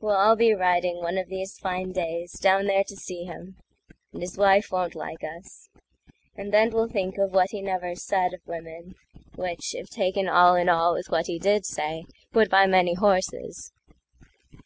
[0.00, 4.38] We'll all be riding, one of these fine days, Down there to see him—and his
[4.38, 5.68] wife won't like us;
[6.34, 11.10] And then we'll think of what he never saidOf women—which, if taken all in allWith
[11.10, 13.70] what he did say, would buy many horses.